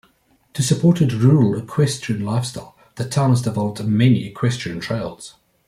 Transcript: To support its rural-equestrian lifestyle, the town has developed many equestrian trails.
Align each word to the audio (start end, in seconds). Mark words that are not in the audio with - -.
To 0.55 0.63
support 0.63 0.99
its 0.99 1.13
rural-equestrian 1.13 2.25
lifestyle, 2.25 2.75
the 2.95 3.07
town 3.07 3.29
has 3.29 3.43
developed 3.43 3.83
many 3.83 4.25
equestrian 4.25 4.79
trails. 4.79 5.35